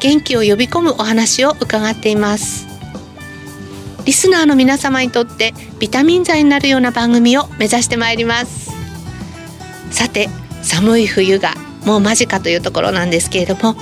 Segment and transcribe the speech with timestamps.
[0.00, 2.66] 元気を呼び込むお話を伺っています。
[4.04, 8.70] リスナーの皆様にとってビタミン剤になるような番組を目指してまいります。
[9.90, 10.28] さて
[10.62, 13.74] 寒い冬がもう間近というところなんですけれども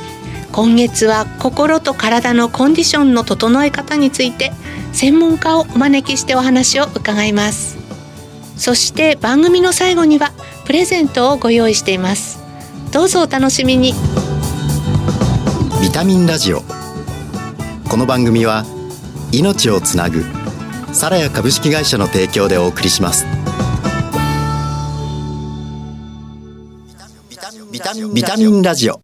[0.52, 4.52] 今月は心と体のコンディションの整え方について
[4.92, 7.76] 専門家をお招きしてお話を伺います。
[8.56, 10.32] そして番組の最後には
[10.64, 12.38] プレゼントをご用意しています。
[12.90, 13.94] どうぞお楽しみに。
[15.96, 16.60] タミンラジオ。
[17.88, 18.66] この番組は
[19.32, 20.24] 命をつなぐ
[20.92, 23.24] サラヤ株式会社の提供でお送りします。
[28.12, 29.00] ビタミンラジオ。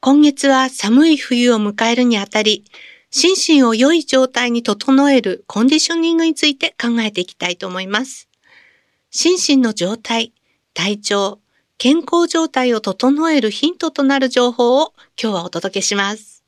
[0.00, 2.64] 今月は寒い冬を迎えるにあたり
[3.10, 8.28] 心身を良い状態に整えるコンディショニングについて考えていきたいと思います。
[9.10, 10.32] 心身の状態
[10.74, 11.40] 体調
[11.82, 16.44] 健康状態を整えるヒントとなる情報を今日はお届けします。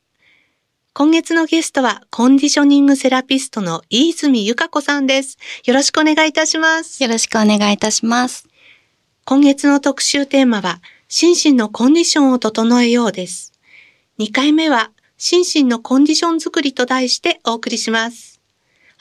[0.92, 5.38] 今月のゲストはコンディショニングセラピストの飯泉由香子さんです。
[5.64, 7.02] よろしくお願いいたします。
[7.02, 8.46] よろしくお願いいたします。
[9.24, 13.54] 今月の特集テーマは心身のコンディションを整えようです。
[14.18, 18.32] 2回目は心身のコンディション作りと題してお送りします。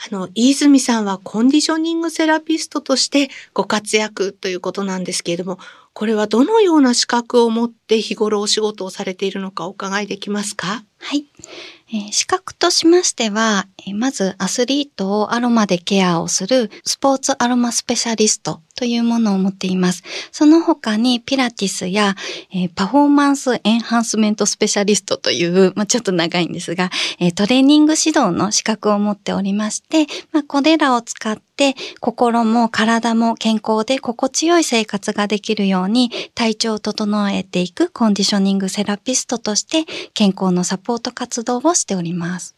[0.10, 5.60] あの、飯泉さんはコンディショニングセラピストとしてご活躍ということなんですけれども、
[5.94, 10.86] これはどのような資格を持って日頃お仕事をされているのかお伺いできますか？
[11.00, 11.26] はい。
[11.94, 20.02] え、資格としましては、え、まずアスリートをアロマでケアをするスポーツアロマスペシャリストというものを持っています。
[20.32, 22.16] その他にピラティスや、
[22.52, 39.86] え、パフォーマンスエンハンスメントスペシャリストという、 まあ、ちょっと長いんですが、え、トレーニング指導の資格を持っておりまして、まあ、これらを使って心も体も健康で心地よい生活ができるように体調を整えていくコンディショニングセラピストとして
[40.16, 42.56] 健康のサポート活動をしております。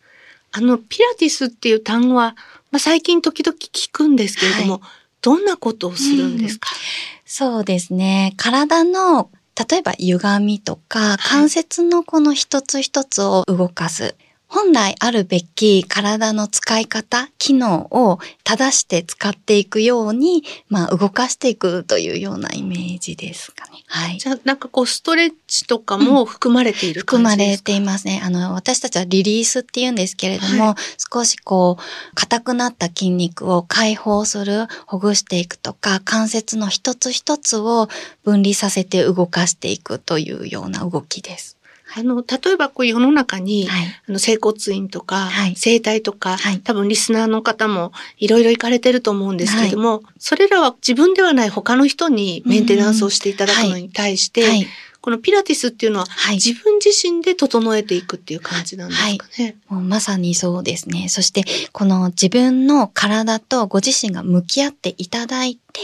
[0.51, 2.35] あの、ピラティスっていう単語は、
[2.71, 4.81] まあ、最近時々聞くんですけれども、はい、
[5.21, 6.79] どんなことをするんですか、うん、
[7.25, 8.33] そうですね。
[8.37, 14.15] 体の例えば歪みとか、関節のこの一つ一つを動かす。
[14.53, 23.83] 本来あるべき体の使い方、機能を正して使っていくように、まあ動かしていくというようなイメージですかね。
[23.87, 24.19] はい。
[24.19, 28.21] じゃあなんかこうストレッチとかも含まれている、うん、含まれていますね。
[28.23, 30.75] あの、私たちはリリースって言うんですけれども、はい、
[31.11, 37.87] 少しこう、硬くなった筋肉を解放する、ほぐしていくとか、関節の一つ一つを
[38.23, 41.52] 分離させて動かしていくというような動きです。
[41.95, 54.67] あの、例えばこう世の中に、はい、あの、整骨院とか、はい、整体とか、はい、多分リスナーの方もいろいろ行かれてると思うんですけれども、それらは自分ではない他の人にメンテナンスをしていただくのに対して、
[55.01, 59.55] このピラティスっていうのは、自分自身で整えていくっていう感じなんですかね。
[59.69, 61.09] はい、もうまさにそうですね。
[61.09, 61.43] そして、
[61.73, 65.81] この自分の体とご自身が向き合っていただいて、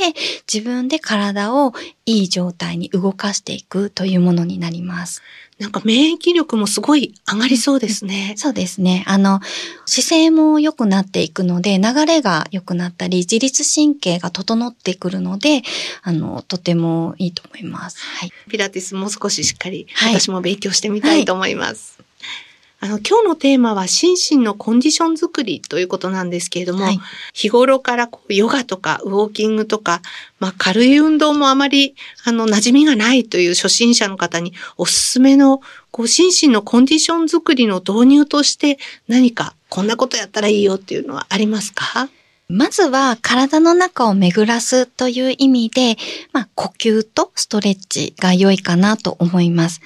[0.51, 1.73] 自分で体を
[2.05, 5.21] いい状態に動かしていくというものになります。
[5.59, 8.33] なんか免疫力もすごい上がりそうですね。
[8.37, 9.03] そうですね。
[9.07, 9.41] あの、
[9.85, 15.63] 姿勢も良くなっていくので、流れが良くなったり、自律神経が整ってくるので、
[16.01, 17.97] あの、とてもいいと思います。
[17.99, 18.31] はい。
[18.49, 21.97] ピラティスもう少ししっかり、私も勉強してみたいと思います。
[21.97, 22.08] はい
[22.81, 26.99] あの、今日のテーマは心身のコンディション作りということなんですけれども、はい、
[27.33, 30.01] 日頃からこうヨガとかウォーキングとか、
[30.39, 35.61] まあ軽い運動もあまり、あの、馴染みがないという初心者の方におすすめの、
[35.91, 42.09] こう、心身のコンディション作りの導入として何かこんなことやったらいいよっていうのはありますか？
[42.47, 45.97] まずは体の中を巡らすという意味で、
[46.33, 49.81] まあ、呼吸とストレッチが良いかなと思います。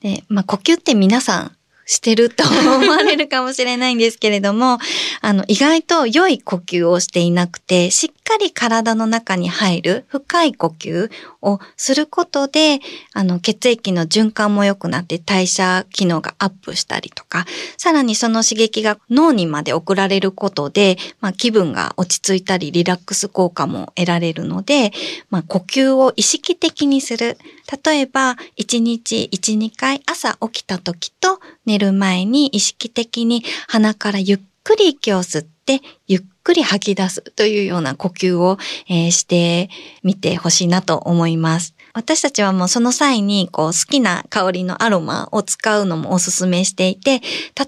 [0.00, 1.55] で、まあ、呼吸って皆さん
[1.86, 4.78] してると思われるかもしれないんですけれども、
[5.20, 11.10] あの、意外と良い呼吸をしていなくて、しっかり体の中に入る深い呼吸
[11.42, 12.80] をすることで、
[13.14, 17.46] あの、血液の循環も良くなって代謝機能がアップしたりとか、
[17.78, 24.92] さらにその刺激が脳にまで送られることで、まあ、気分が落ち着いたりリラックス効果も得られるので、
[25.30, 27.38] まあ、呼吸を意識的にする。
[27.84, 38.56] 例えば、1日1、2回朝起きた時と寝る前に意識的に鼻からゆっくり息を吸って、ゆっくり吐き出すというような呼吸を、
[38.88, 39.68] えー、して
[40.04, 41.74] みてほしいなと思います。
[41.92, 47.20] 私たちはもうその際にこう好きな香りのアロマを使うのもおすすめしていて、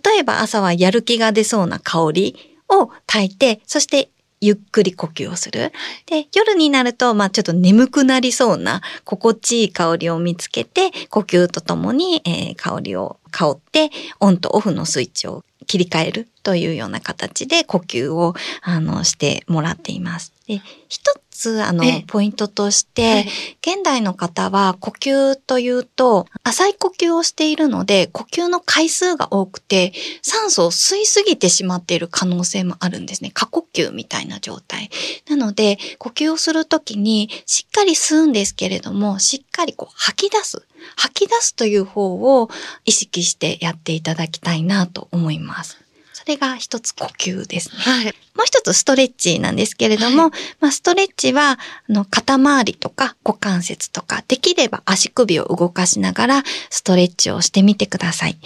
[0.05, 2.37] 例えば朝はやる気が出そうな香り
[2.69, 4.11] を炊いて、そして
[4.41, 5.73] ゆっくり呼吸をする。
[6.07, 13.91] で、夜になると、まあちょっと眠くなりそうな心地いい香りを見つけて、呼吸とともに、えー、香りを香って、
[14.21, 20.33] オンとオフのスイッチを切り替えるというような形で呼吸を、あの、してもらっています。
[20.47, 23.27] で、一つ、あの、ポイントとして、
[23.61, 29.93] 現代の方は呼吸というと、浅い呼吸をしているので、呼吸の回数が多くて、
[30.23, 33.31] 酸素を吸いすぎてしまっている可能性もあるんですね。
[33.35, 34.89] 過呼吸みたいな状態。
[35.29, 40.63] なので、呼吸をするときに、しっかり吸うんですけれども、しっかりこう吐き出す。
[40.97, 42.49] 吐き出すという方を
[42.87, 45.88] 意識してやっていただきたいなと思います。
[46.29, 47.77] それが一つ呼吸ですね。
[47.79, 48.05] はい。
[48.05, 50.31] もう一つストレッチなんですけれども、はい、
[50.61, 51.59] まあ、ストレッチは、あ
[51.89, 58.37] の、肩周りとか股関節とか、できれば足首を動かしながらストレッチをしてみてください。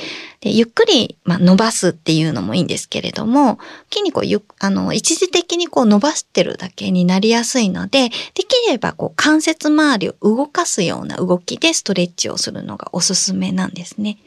[0.43, 3.59] でゆっくり、まあ、伸ばすっていうのもいいんですけれども、
[3.91, 14.19] 筋肉をゆあの、一時的にこう伸ばしてるだけになりやすいので、できればこう関節周りを動かすような動きでストレッチをするのがおすすめなんですね。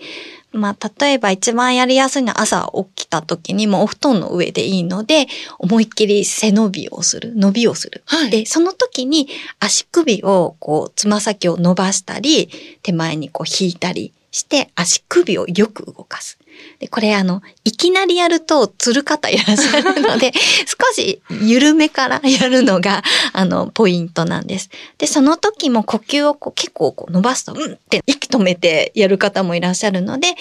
[0.56, 5.28] まあ、例えば一番やりやすいのは朝起きた時にもお布団の上でいいので、
[5.60, 8.04] 思いっきり背伸びをする、伸びをする。
[8.06, 9.28] はい、で、その時に
[9.60, 12.50] 足首をこう、つま先を伸ばしたり、
[12.82, 16.38] 手前にこう引いたりして足首をよく動かす。
[16.80, 20.34] で、これあの、いきなりやるとつる方いらっしゃるので、
[20.68, 23.02] 少し緩めからやるのが、
[23.32, 24.70] あの、ポイントなんです。
[24.98, 30.36] で、その時も呼吸をこう結構こう伸ばすと、うんって息止めてやる方もいらっしゃるので、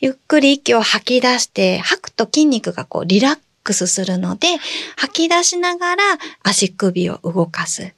[0.00, 4.48] ゆっくり息を吐き出して、吐くと筋肉がこうリラックスするので、
[4.96, 6.02] 吐き出しながら
[6.42, 7.92] 足首を動かす。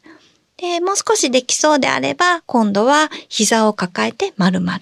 [0.58, 4.78] で、もう少しできそうであれば、今度は膝を抱えて丸々。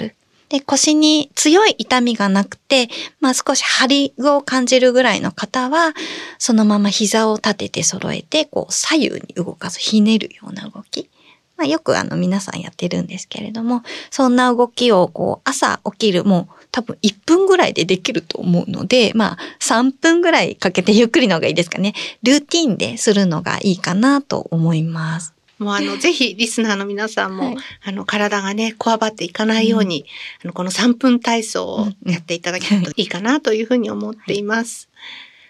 [0.56, 2.88] で、腰に強い痛みがなくて、
[3.20, 5.92] まあ少し張りを感じるぐらいの方は、
[6.38, 11.10] そのまま膝を立てて揃えて、こう左右に動かす、ひねるような動き。
[11.58, 21.92] まあよくあの皆さんやってるんですけれども、そんな動きをこう朝起きるもう多分1分ぐらいでできると思うので、まあ3分ぐらいかけてゆっくりの方がいいですかね。
[22.22, 25.35] ルーティンでするのがいいかなと思います。
[25.58, 30.06] もうあの、 ぜひリスナーの皆さんも、はい、あの、体がね、こわばっていかないように、うん、
[30.44, 34.88] あの、この3分体操をやっていただけるといいかなというふうに思っています。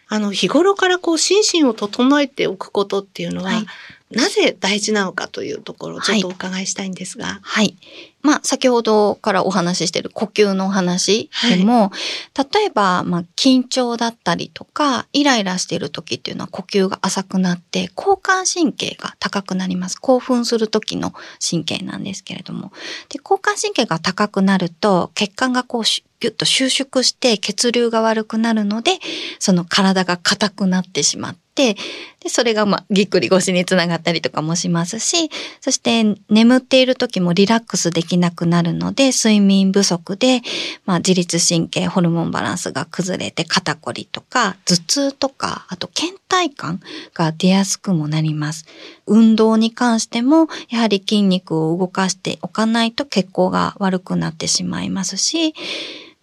[0.07, 3.67] はい、あの、日頃からこう、心身を整えておくことっていうのは、はい、
[4.11, 7.41] なぜ大事なのかというところをちょっとお伺いしたいんですが。
[7.43, 7.77] はい。
[8.23, 11.93] まあ、先ほどからお話ししている呼吸の話でも、は
[12.37, 20.01] い、例えば、まあ、緊張だったりとか、イライラしている時っていうのは呼吸が浅くなって、交感神経が高くなります。
[20.01, 21.13] 興奮する時の
[21.49, 22.73] 神経なんですけれども。
[23.09, 28.99] で、交感神経が高くなると、血管がこう、ぎゅっと収縮して血流が悪くなるので、
[29.39, 31.77] その体が硬くなってしまって、
[32.21, 35.31] で、それがまあ、ぎっくり腰につながったりとかもしますし、
[35.61, 40.43] そして眠っている時もリラックスできなくなるので、睡眠不足で、
[40.85, 46.81] まあ、自律神経、ホルモンバランスが崩れて肩こりとか、頭痛とか、あと倦怠感
[47.15, 48.67] が出やすくもなります。
[49.07, 55.55] 運動に関しても、やはり筋肉を動かしておかないと血行が悪くなってしまいますし、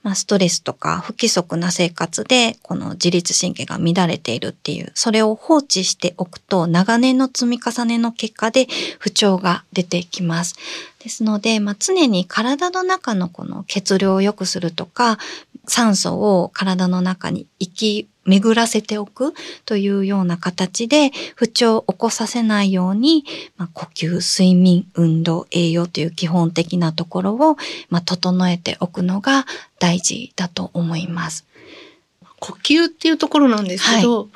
[0.03, 8.67] まあ、ストレスとか不規則な生活で、この自律神経が乱れているっていう、それを放置しておくと、長年の積み重ねの結果で
[9.00, 10.55] 不調が出てきます。
[11.00, 15.17] ですので、まあ、常に体の中のこの血流を良くするとか、
[15.67, 19.34] 酸素を体の中に行き巡らせておく
[19.65, 23.25] というような形で不調を起こさせないように、
[23.58, 27.58] まあ、呼吸、睡眠、運動、栄養という基本的なところを、
[27.89, 29.46] まあ、整えておくのが
[29.80, 31.46] 大事だと思います。
[32.39, 34.30] 呼吸っていうところなんですけど、はい、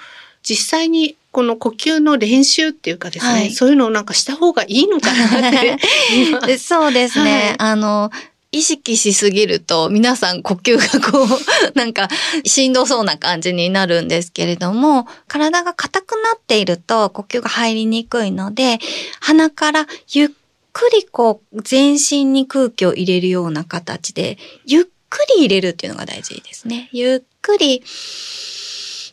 [0.43, 6.57] 実際にこの呼吸の練習っていうかですね、はい、そういうのをなんかした方がいいのかなって。
[6.57, 7.55] そうですね。
[7.59, 8.11] はい、あの、
[8.51, 11.27] 意識しすぎると皆さん呼吸がこう、
[11.77, 12.07] なんか
[12.45, 18.79] しんどそうな感じになるんですけれども、体が硬くなっていると呼吸が入りにくいので、
[19.19, 20.29] 鼻からゆっ
[20.73, 26.89] くりこう全身に空気を入れるような形で、ゆっくり入れるっていうのが大事ですね。
[26.93, 27.83] ゆっくり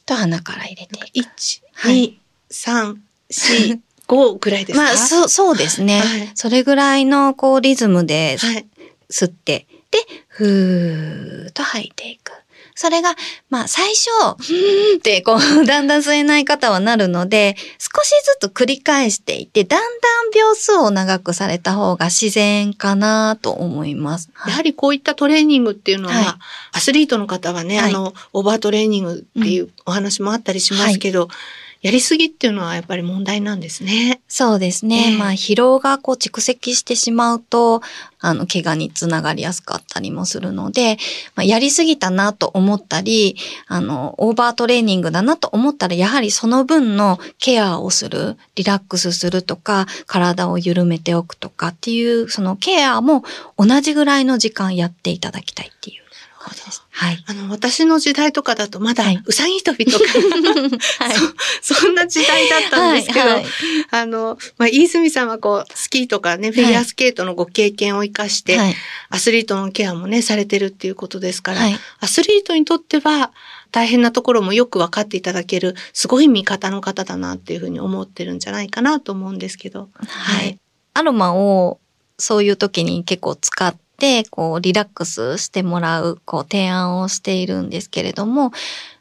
[0.07, 1.29] と鼻から入れていく。
[1.29, 2.19] 1、はい
[2.51, 2.97] 2、3、
[3.31, 4.85] 4、5ぐらいですか？
[4.85, 6.01] まあ、そう、そうですね。
[6.01, 8.67] はいそれぐらいのこうリズムではい。
[9.15, 12.33] 吸って、で、ふーっと吐いていく。
[12.75, 13.15] それが、
[13.51, 24.31] まあ最初、ふーんってこう、 だんだん吸えない方はなるので、少しずつ繰り返していって、だんだん秒数を長くされた方が自然かなと思います。
[24.45, 26.35] やはりこういったトレーニングっていうのは、はい。
[26.73, 27.91] アスリートの方はね、はい。
[27.91, 31.29] あの、オーバートレーニングっていうお話もあったりしますけど、
[31.85, 34.23] やりすぎっていうのはやっぱり問題なんですね。
[34.27, 35.11] そうですね。
[35.11, 37.83] ええまあ疲労がこう蓄積してしまうと、
[38.21, 40.97] あの、怪我につながりやすかったりもするので、
[41.35, 43.37] まあ、やりすぎたなと思ったり、
[43.67, 53.25] あの、オーバートレーニングだなと思ったら、やはりその分のケアをする、リラックスするとか、体を緩めておくとかっていう、そのケアも
[53.59, 56.04] 同じぐらいの時間やっていただきたいっていう
[56.51, 56.85] です。
[56.91, 57.25] はい。
[57.27, 60.05] あの、私の時代とかだとまだはいうさぎ跳びとか、
[61.05, 61.15] はい。
[61.63, 63.45] そそんな時代だったんですけど、はいはい
[63.91, 68.77] あの、まあ、飯泉さんはこう、スキーとかね、フィギュアスケートのご経験を生かして、はい。
[69.11, 73.33] アスリートのケアもね、されてるっていうことですから、はいアスリートにとっては
[73.71, 79.89] 大変なところもよく分かっていただける、すごい味方の方だなっていうふうに思ってるんじゃないかなと思うんですけど。
[80.07, 80.59] はい。
[80.95, 81.81] アロマを
[82.19, 83.84] そういう時に結構使って、
[84.31, 88.53] こう、リラックスしてもらう、こう、提案をしているんですけれども、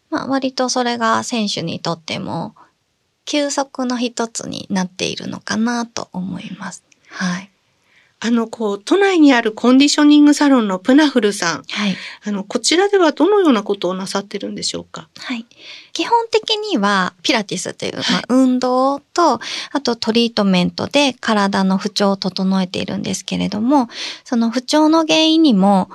[0.09, 2.55] まあ、割とそれが選手にとっても、
[3.25, 6.83] 休息の一つになっているのかなと思います。
[7.09, 7.52] はい。
[8.25, 11.63] あの、こう、都内にあるコンディショニングサロンのプナフルさん。
[11.69, 11.97] はい。
[12.25, 15.09] あの、こちらではどのようなことをなさってるんでしょうか？
[15.19, 15.45] はい。
[15.91, 19.41] 基本的には、ピラティスという、まあ、運動と、
[19.73, 23.89] あとトリートメントで体の不調を整えているんですけれども、
[24.23, 25.89] その不調の原因にも、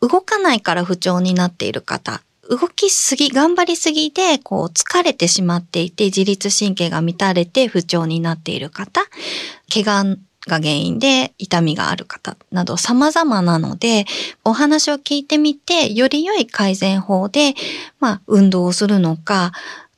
[0.00, 9.02] 動かないから不調になっている方、動きすぎ、頑張りすぎで、こう、疲れてしまっていて、自律神経が乱れて不調になっている方、
[9.72, 14.06] 怪我が原因で痛みがある方など様々なので、
[14.44, 17.54] お話を聞いてみて、より良い改善法で、
[18.00, 19.52] まあ、運動をするのか、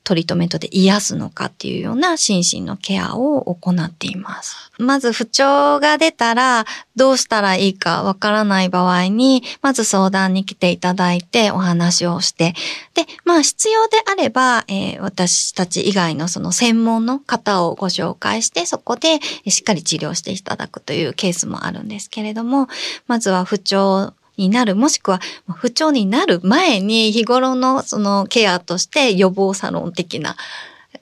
[0.05, 4.71] トリートメントで癒すのかっていうような心身のケアを行っています。
[4.77, 12.53] まず不調が出たらどうしたらいいかわからない場合に、まず相談に来ていただいてお話をして、
[12.93, 22.67] で、まあ必要であれば、えー私たち以外のその専門の方をご紹介して、そこでしっかり治療していただくというケースもあるんですけれども、
[23.07, 25.19] まずは不調になる、もしくは
[25.55, 30.35] 不調になる前に日頃のそのケアとして予防サロン的な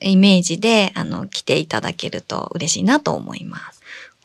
[0.00, 3.73] イメージで、あの、来ていただけると嬉しいなと思います。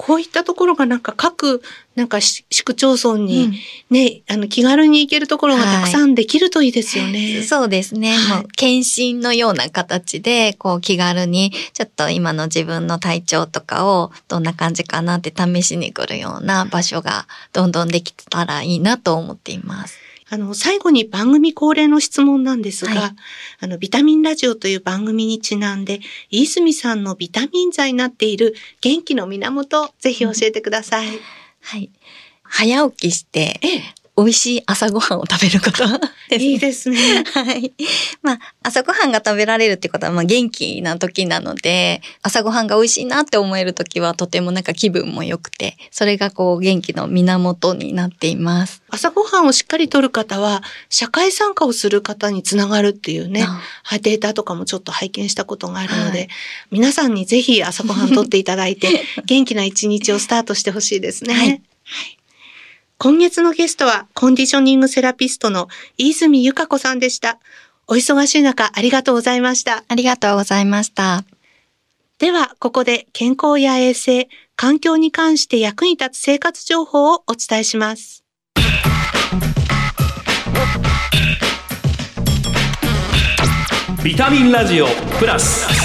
[0.01, 1.61] こういったところがなんか各、
[1.95, 3.51] なんか市市区町村うんに
[3.89, 7.43] ね、あの気軽に行けるところがたくさんできるといいですよね。
[7.43, 8.15] そうですね。
[8.15, 20.08] はいもう、検診のような形で、こう、気軽に、ちょっと今の自分の体調とかを、どんな感じかなって試しに来るような場所が、どんどんできたらいいなと思っています。
[20.29, 23.11] あの、最後に番組恒例の質問なんですが、はい
[23.61, 31.07] あの、ビタミンラジオという番組にちなんで、飯泉さんのビタミン剤になっている元気の源、ぜひ教えてください。
[31.61, 31.89] はい。
[32.43, 33.83] 早起きして、ええ、
[34.19, 35.87] 美味しい朝ごはんを食べること
[36.29, 36.37] です、ね。
[36.37, 37.23] いいですね。
[37.33, 37.73] はい。
[38.21, 48.83] まあ、朝ごはんが食べられるってことは、まあ、元気な時なので、朝ごはんが美味しいなって思える時は、とてもなんか気分も良くて、それがこう、元気の源になっています。
[48.89, 56.29] 朝ごはんをしっかりとる方は、社会参加をする方につながるっていうね、あはいデータとかもちょっと拝見したことがあるので、はい
[56.71, 61.33] 皆さんにぜひ朝ごはんとっていただいて、 元気な一日をスタートしてほしいですね。
[61.33, 62.18] はいはい
[63.01, 67.39] 今月のゲストは、コンディショニングセラピストの飯泉由香子さんでした。
[67.87, 69.85] お忙しい中、ありがとうございました。
[69.87, 71.23] ありがとうございました。
[72.17, 74.27] では、ここで健康や衛生、
[74.57, 78.25] 環境に関して役に立つ生活情報をお伝えします。
[84.03, 84.87] ビタミンラジオ
[85.17, 85.78] プラス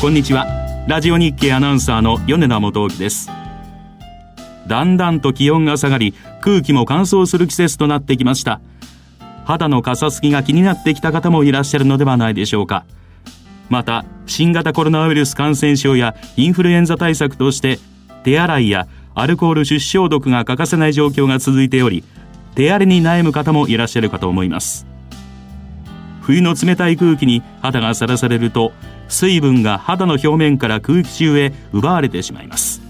[0.00, 0.46] こんにちは。
[0.86, 3.28] ラジオ日経アナウンサーの米田元興です。
[4.68, 8.60] だんだんと気温が下がり空気も乾燥する季節となってきました。
[9.44, 12.84] 肌のかさつきが気になってきた方もいらっしゃるのではないでしょうか。
[13.70, 17.80] また新型コロナウイルス感染症やインフルエンザ対策として
[18.22, 18.86] 手洗いや
[19.16, 22.04] アルコール出消毒が欠かせない状況が続いており
[22.54, 24.86] 手荒れに悩む方もいらっしゃるかと思います。
[26.22, 28.72] 冬の冷たい空気に肌がさらされると
[29.08, 32.80] 水分が肌の表面から空気中へ奪われてしまいます。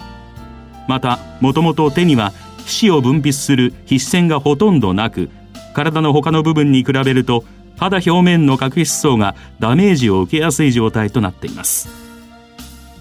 [0.88, 2.32] またもともと手には
[2.66, 5.30] 皮脂を分泌する皮脂腺がほとんどなく
[5.75, 7.44] 体の他の部分に比べると
[7.78, 11.88] 肌表面の角質層がダメージを受けやすい状態となっています。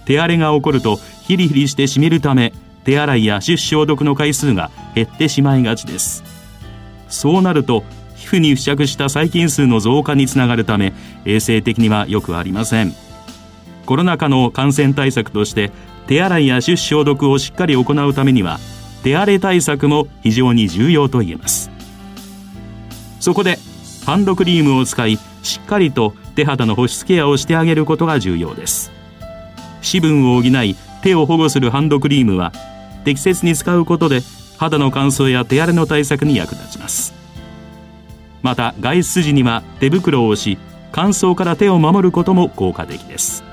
[0.06, 2.54] 手荒れが起こるとヒリヒリしてしみるため
[2.86, 6.24] 手洗いや手指消毒の回数が減ってしまいがちです。
[7.10, 7.84] そうなると
[8.16, 10.94] 皮膚に付着した細菌数の増加につながるため
[11.26, 12.94] 衛生的にはよくありません。
[13.88, 15.72] コロナ禍の感染対策として
[16.08, 18.60] 手洗いや手指消毒をしっかり行うためには
[19.02, 21.72] 手荒れ対策も非常に重要と言えます。
[23.22, 23.58] そこで
[24.06, 28.92] ハンドクリームを使いしっかりと手肌の保湿ケアをしてあげることが重要です。
[29.82, 32.52] 脂分を補い手を保護するハンドクリームは
[33.06, 34.22] 適切に使うことで
[34.58, 37.14] 肌の乾燥や手荒れの対策に役立ちます。
[38.42, 40.58] また外出時には手袋をし
[40.92, 43.47] 乾燥から手を守ることも効果的です。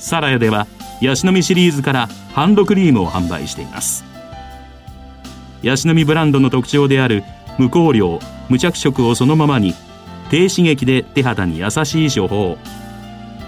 [0.00, 0.66] サラヤでは
[1.00, 4.04] ヤシの実シリーズからハンドクリームを販売しています。
[5.62, 7.22] ヤシの実ブランドの特徴である
[7.58, 9.74] 無香料無着色をそのままに
[10.30, 12.58] 低刺激で手肌に優しい処方。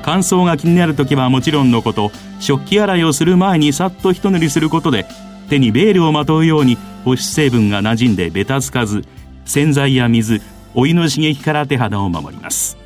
[0.02, 5.06] 乾燥が気になる時はもちろんのこと食器洗いをする前にさっと一塗りすることで
[5.48, 9.04] 手にベールをまとうように保湿成分が馴染んでベタつかず
[9.44, 10.42] 洗剤や水
[10.74, 12.81] お湯の刺激から手肌を守ります。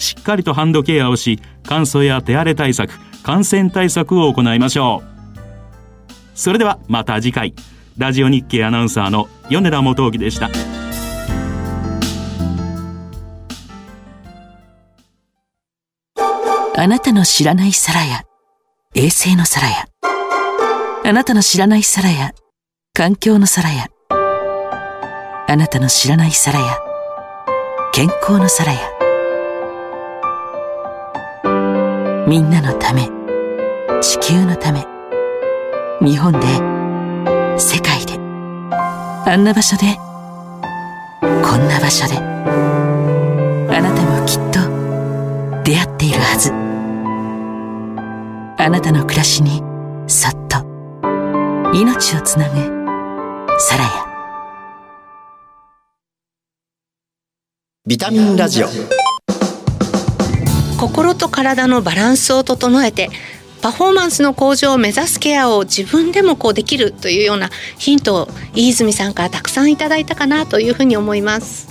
[0.00, 5.10] しっかりとハンドケアをし乾燥や手荒れ対策感染対策を行いましょう。
[6.34, 7.54] それではまた次回。
[7.98, 10.48] ラジオ日経アナウンサーの米田元興でした。
[16.76, 18.22] あなたの知らない皿や
[18.94, 19.84] 衛星の皿や
[21.04, 22.32] あなたの知らない皿や
[22.94, 26.78] 環境の皿やあなたの知らない皿や
[27.92, 28.99] 健康の皿や
[32.30, 33.10] みんなのため
[34.00, 34.86] 地球のため
[36.00, 36.38] 日本で
[37.58, 38.14] 世界で
[39.26, 39.96] あんな場所で
[41.20, 44.60] こんな場所であなたもきっと
[45.64, 46.52] 出会っているはず。
[48.62, 49.60] あなたの暮らしに
[50.06, 50.58] そっと
[51.74, 52.54] 命をつなぐ
[53.58, 53.90] サラヤ
[57.84, 58.68] ビタミンラジオ。
[60.80, 63.10] 心と体のバランスを整えて
[63.60, 71.68] パフォーマンスの向上を目指すケアを自分でもこうできるというようなヒントを飯泉さんからたくさんいただいたかなというふうに思います。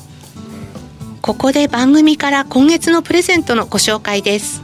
[1.23, 4.61] ここで番組から今月のプレゼントのご紹介です。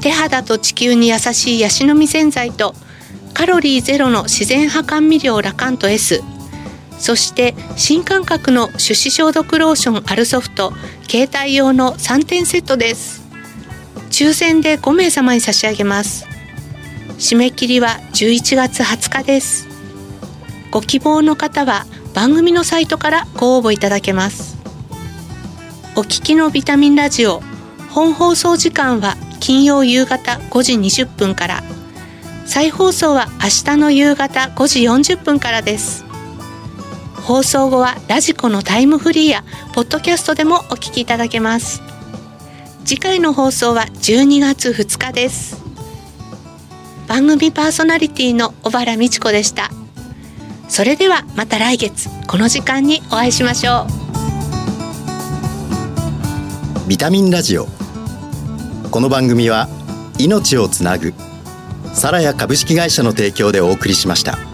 [0.00, 2.74] 手肌と地球に優しいヤシの実洗剤と
[3.34, 6.22] カロリーゼロの自然派甘味料ラカント S
[6.98, 10.72] そして新感覚の手指消毒ローションアルソフト
[11.06, 13.21] 携帯用の3点セットです。
[14.12, 16.26] 抽選で5名様に差し上げます。
[17.18, 19.66] 締め切りは11月20日です。
[20.70, 24.58] ご希望の方は番組のサイトからご応募いただけます。
[25.96, 27.42] お聞きのビタミンラジオ
[27.88, 31.62] 本放送時間は金曜夕方5時20分から。
[32.44, 34.80] 再放送は明日の夕方5時
[35.14, 36.04] 40分からです。
[37.16, 41.82] 放送後はラジコのタイムフリーやポッドキャストでもお聞きいただけます。
[42.84, 45.62] 次回の放送は12月2日です。
[47.06, 49.70] 番組パーソナリティの小原美智子でした。
[50.68, 53.86] それではまた来月この時間にお会いしましょ
[56.86, 56.88] う。
[56.88, 57.66] ビタミンラジオ。
[58.90, 59.68] この番組は
[60.18, 61.14] 命をつなぐ
[61.94, 64.51] サラヤ株式会社の提供でお送りしました。